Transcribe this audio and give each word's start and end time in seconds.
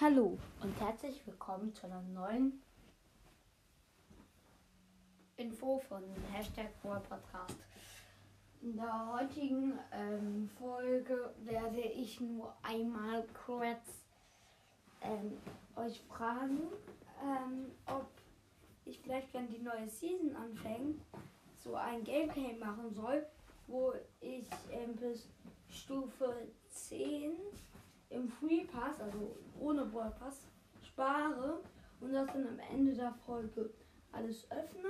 Hallo 0.00 0.38
und 0.62 0.80
herzlich 0.80 1.26
willkommen 1.26 1.74
zu 1.74 1.86
einer 1.86 2.00
neuen 2.02 2.62
Info 5.36 5.80
von 5.88 6.04
Hashtag 6.32 6.68
Brawl 6.80 7.00
Podcast. 7.00 7.58
In 8.62 8.76
der 8.76 9.12
heutigen 9.12 9.76
ähm, 9.90 10.48
Folge 10.56 11.34
werde 11.40 11.80
ich 11.80 12.20
nur 12.20 12.54
einmal 12.62 13.26
kurz 13.44 14.04
ähm, 15.02 15.36
euch 15.74 16.00
fragen, 16.02 16.60
ähm, 17.20 17.72
ob 17.86 18.06
ich 18.84 19.00
vielleicht, 19.00 19.34
wenn 19.34 19.48
die 19.48 19.58
neue 19.58 19.88
Season 19.88 20.36
anfängt, 20.36 21.02
so 21.64 21.74
ein 21.74 22.04
Gameplay 22.04 22.56
machen 22.56 22.94
soll, 22.94 23.26
wo 23.66 23.94
ich 24.20 24.46
ähm, 24.70 24.94
bis 24.94 25.28
Stufe 25.68 26.46
10 26.68 27.32
im 28.10 28.28
Free 28.28 28.64
Pass, 28.64 29.00
also 29.00 29.36
ohne 29.58 29.84
Brawl 29.86 30.12
Pass, 30.18 30.46
spare 30.82 31.60
und 32.00 32.12
das 32.12 32.26
dann 32.28 32.46
am 32.46 32.58
Ende 32.58 32.94
der 32.94 33.12
Folge 33.12 33.70
alles 34.12 34.50
öffne. 34.50 34.88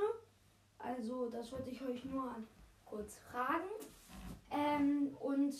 Also 0.78 1.28
das 1.28 1.50
wollte 1.52 1.70
ich 1.70 1.82
euch 1.82 2.04
nur 2.04 2.34
kurz 2.84 3.18
fragen. 3.18 3.68
Ähm, 4.50 5.16
und 5.20 5.54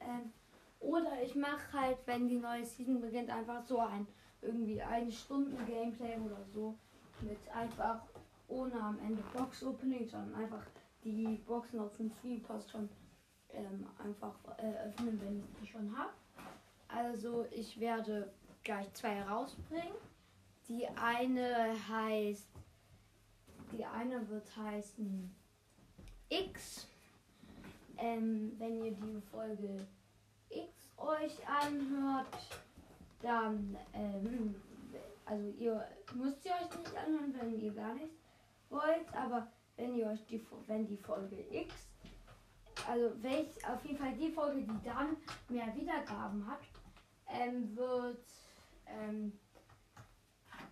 ähm, 0.00 0.32
oder 0.80 1.22
ich 1.22 1.34
mache 1.34 1.72
halt, 1.72 1.98
wenn 2.06 2.28
die 2.28 2.38
neue 2.38 2.64
Season 2.64 3.00
beginnt, 3.00 3.30
einfach 3.30 3.62
so 3.62 3.78
ein 3.78 4.06
irgendwie 4.40 4.82
eine 4.82 5.12
Stunden 5.12 5.56
Gameplay 5.66 6.18
oder 6.18 6.44
so 6.52 6.76
mit 7.20 7.38
einfach 7.54 8.02
ohne 8.48 8.74
am 8.80 8.98
Ende 8.98 9.22
Box 9.32 9.62
Opening, 9.62 10.08
sondern 10.08 10.34
einfach 10.34 10.66
die 11.04 11.40
Boxen 11.46 11.78
auf 11.78 11.96
dem 11.96 12.10
Free 12.10 12.38
Pass 12.38 12.70
schon 12.70 12.88
ähm, 13.50 13.86
einfach 13.98 14.34
äh, 14.58 14.88
öffnen, 14.88 15.20
wenn 15.20 15.38
ich 15.38 15.60
die 15.60 15.66
schon 15.66 15.96
habe. 15.96 16.10
Also 16.94 17.46
ich 17.50 17.78
werde 17.80 18.30
gleich 18.62 18.92
zwei 18.92 19.14
herausbringen. 19.14 19.94
Die 20.68 20.86
eine 20.88 21.74
heißt, 21.88 22.48
die 23.72 23.84
eine 23.84 24.28
wird 24.28 24.56
heißen 24.56 25.34
X. 26.28 26.86
Ähm, 27.98 28.52
wenn 28.58 28.84
ihr 28.84 28.92
die 28.92 29.20
Folge 29.30 29.86
X 30.50 30.90
euch 30.96 31.48
anhört, 31.48 32.26
dann, 33.22 33.76
ähm, 33.92 34.54
also 35.24 35.48
ihr 35.58 35.86
müsst 36.14 36.44
ihr 36.44 36.52
euch 36.52 36.78
nicht 36.78 36.96
anhören, 36.96 37.34
wenn 37.38 37.60
ihr 37.60 37.72
gar 37.72 37.94
nichts 37.94 38.18
wollt, 38.70 39.14
aber 39.14 39.46
wenn 39.76 39.96
ihr 39.96 40.08
euch 40.08 40.24
die, 40.26 40.40
wenn 40.66 40.86
die 40.86 40.96
Folge 40.96 41.44
X, 41.50 41.74
also 42.88 43.10
welch, 43.22 43.48
auf 43.68 43.84
jeden 43.84 43.98
Fall 43.98 44.14
die 44.14 44.30
Folge, 44.30 44.62
die 44.62 44.84
dann 44.84 45.16
mehr 45.48 45.74
Wiedergaben 45.76 46.46
hat, 46.46 46.60
ähm, 47.32 47.76
wird 47.76 48.24
ähm, 48.86 49.32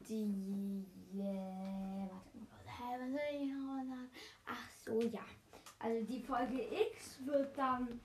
die. 0.09 0.87
Äh, 1.19 2.09
warte, 2.51 4.09
ach 4.47 4.71
so, 4.85 5.01
ja. 5.01 5.25
Also 5.79 6.05
die 6.05 6.21
Folge 6.21 6.63
X 6.63 7.25
wird 7.25 7.57
dann 7.57 8.01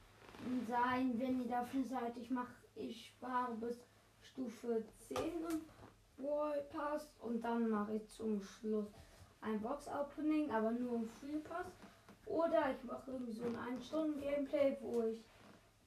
sein, 0.67 1.19
wenn 1.19 1.41
ihr 1.41 1.49
dafür 1.49 1.83
seid, 1.83 2.15
ich 2.17 2.29
mache, 2.29 2.53
ich 2.75 3.07
spare 3.07 3.53
bis 3.55 3.77
Stufe 4.21 4.83
10 5.07 5.17
im 5.17 5.61
Brawl 6.17 6.63
Pass 6.71 7.13
und 7.19 7.41
dann 7.41 7.69
mache 7.69 7.95
ich 7.95 8.07
zum 8.09 8.41
Schluss 8.41 8.87
ein 9.41 9.61
Box 9.61 9.87
Opening, 9.87 10.49
aber 10.51 10.71
nur 10.71 10.95
im 10.95 11.09
Free 11.19 11.39
Pass. 11.39 11.67
Oder 12.25 12.71
ich 12.71 12.83
mache 12.83 13.11
irgendwie 13.11 13.33
so 13.33 13.45
ein 13.45 13.55
1 13.55 13.85
Stunden 13.85 14.19
Gameplay, 14.19 14.77
wo 14.81 15.03
ich 15.03 15.19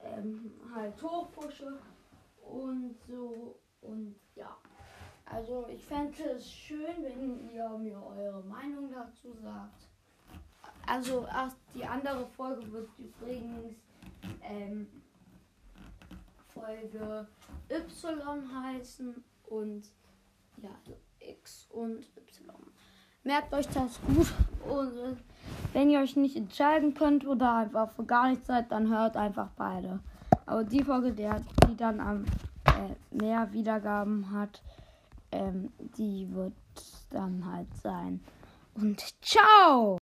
ähm, 0.00 0.52
halt 0.74 1.02
hochpushe 1.02 1.78
und 2.48 2.96
so. 3.06 3.58
Und 3.80 4.16
ja. 4.34 4.56
Also 5.24 5.66
ich 5.68 5.84
fände 5.84 6.22
es 6.36 6.50
schön, 6.50 7.02
wenn 7.02 7.50
ihr 7.50 7.68
mir 7.78 8.02
eure 8.02 8.42
Meinung 8.44 8.90
dazu 8.90 9.32
sagt. 9.42 9.88
Also 10.86 11.26
ach, 11.30 11.52
die 11.74 11.84
andere 11.84 12.26
Folge 12.26 12.72
wird 12.72 12.88
übrigens 12.98 13.74
ähm, 14.42 14.86
Folge 16.54 17.28
Y 17.70 18.64
heißen 18.64 19.22
und 19.48 19.90
ja, 20.56 20.70
also 20.80 20.96
X 21.20 21.66
und 21.70 22.10
Y. 22.16 22.54
Merkt 23.22 23.52
euch 23.52 23.68
das 23.68 24.00
gut 24.00 24.32
und 24.66 25.18
wenn 25.72 25.90
ihr 25.90 26.00
euch 26.00 26.16
nicht 26.16 26.36
entscheiden 26.36 26.94
könnt 26.94 27.26
oder 27.26 27.54
einfach 27.54 27.90
für 27.90 28.04
gar 28.04 28.28
nichts 28.28 28.46
seid, 28.46 28.70
dann 28.70 28.88
hört 28.88 29.16
einfach 29.16 29.48
beide. 29.56 30.00
Aber 30.46 30.64
die 30.64 30.82
Folge, 30.82 31.12
der, 31.12 31.42
die 31.68 31.76
dann 31.76 32.00
am 32.00 32.24
äh, 32.64 33.14
mehr 33.14 33.52
Wiedergaben 33.52 34.32
hat, 34.32 34.62
ähm, 35.30 35.70
die 35.96 36.26
wird 36.32 36.54
dann 37.10 37.44
halt 37.50 37.68
sein. 37.82 38.20
Und 38.74 39.02
ciao! 39.22 39.97